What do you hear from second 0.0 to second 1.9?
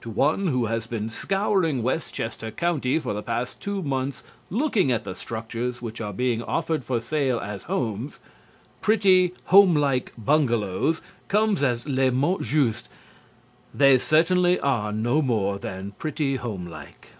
To one who has been scouring